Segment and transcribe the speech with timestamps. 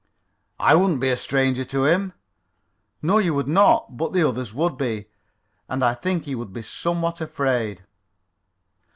[0.59, 2.13] "I wouldn't be a stranger to him."
[3.03, 5.05] "No, you would not, but the others would be.
[5.69, 7.83] And I think he would be somewhat afraid."